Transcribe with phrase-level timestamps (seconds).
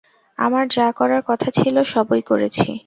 [0.39, 2.69] আমার যা করার কথা ছিল সবই করেছি।